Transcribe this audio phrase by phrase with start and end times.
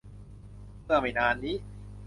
[0.83, 1.55] เมื่อไม่นานนี้